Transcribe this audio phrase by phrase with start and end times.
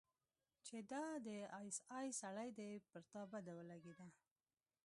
[0.65, 1.27] چې دا د
[1.57, 4.07] آى اس آى سړى دى پر تا بده ولګېده.